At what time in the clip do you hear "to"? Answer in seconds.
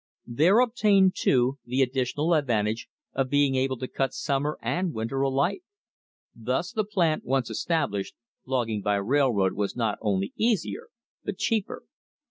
3.77-3.87